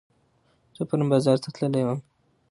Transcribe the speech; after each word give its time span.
زه 0.75 0.81
پرون 0.89 1.07
بازار 1.11 1.37
ته 1.43 1.49
تللي 1.55 1.81
وم 1.85 1.99